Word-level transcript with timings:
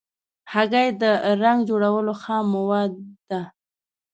هګۍ 0.53 0.87
د 1.01 1.03
رنګ 1.43 1.59
جوړولو 1.69 2.13
خام 2.21 2.45
مواد 2.55 2.91
ده. 3.29 3.41